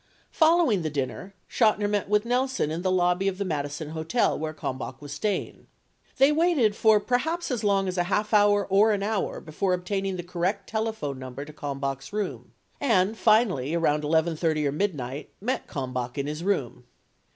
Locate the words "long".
7.63-7.87